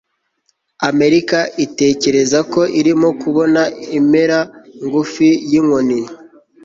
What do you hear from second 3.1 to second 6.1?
kubona impera ngufi yinkoni